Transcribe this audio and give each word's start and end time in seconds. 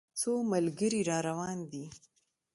څو 0.19 0.31
ملګري 0.51 1.01
را 1.09 1.17
روان 1.27 1.57
دي. 1.71 1.85